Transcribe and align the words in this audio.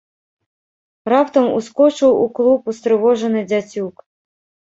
Раптам 1.13 1.45
ускочыў 1.57 2.11
у 2.21 2.25
клуб 2.39 2.61
устрывожаны 2.73 3.39
дзяцюк. 3.51 3.95